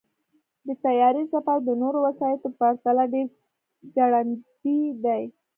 [0.67, 3.27] د طیارې سفر د نورو وسایطو پرتله ډېر
[3.95, 5.23] ګړندی دی.